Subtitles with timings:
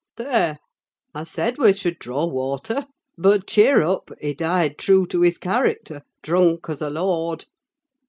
[0.17, 0.57] There!
[1.13, 2.87] I said we should draw water.
[3.19, 4.09] But cheer up!
[4.19, 7.45] He died true to his character: drunk as a lord.